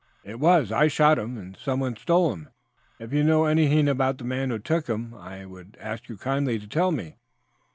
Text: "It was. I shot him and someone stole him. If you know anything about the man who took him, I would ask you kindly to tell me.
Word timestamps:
"It 0.23 0.39
was. 0.39 0.71
I 0.71 0.87
shot 0.87 1.19
him 1.19 1.37
and 1.37 1.55
someone 1.55 1.95
stole 1.95 2.33
him. 2.33 2.49
If 2.97 3.13
you 3.13 3.23
know 3.23 3.45
anything 3.45 3.87
about 3.87 4.17
the 4.17 4.23
man 4.23 4.49
who 4.49 4.57
took 4.57 4.87
him, 4.87 5.13
I 5.13 5.45
would 5.45 5.77
ask 5.79 6.09
you 6.09 6.17
kindly 6.17 6.57
to 6.57 6.67
tell 6.67 6.91
me. 6.91 7.17